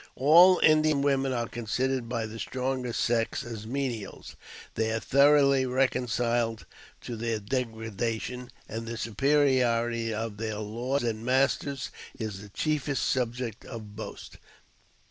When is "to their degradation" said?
7.01-8.49